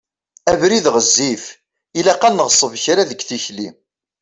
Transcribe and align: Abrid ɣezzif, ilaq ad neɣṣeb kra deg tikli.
Abrid 0.51 0.85
ɣezzif, 0.95 1.43
ilaq 1.99 2.21
ad 2.23 2.33
neɣṣeb 2.37 2.73
kra 2.83 3.03
deg 3.09 3.21
tikli. 3.29 3.69